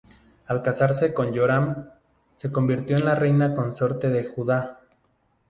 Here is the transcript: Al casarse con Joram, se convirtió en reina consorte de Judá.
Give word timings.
Al 0.47 0.63
casarse 0.63 1.13
con 1.13 1.31
Joram, 1.31 1.91
se 2.35 2.51
convirtió 2.51 2.97
en 2.97 3.15
reina 3.17 3.53
consorte 3.53 4.09
de 4.09 4.23
Judá. 4.23 4.79